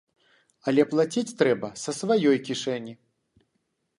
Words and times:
Але 0.71 0.85
плаціць 0.93 1.33
трэба 1.41 1.69
са 1.83 1.91
сваёй 1.99 2.37
кішэні. 2.47 2.93